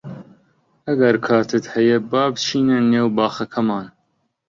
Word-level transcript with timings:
ئەگەر 0.87 1.15
کاتت 1.27 1.63
هەیە 1.73 1.97
با 2.09 2.23
بچینە 2.33 2.77
نێو 2.91 3.07
باخەکەمان. 3.17 3.87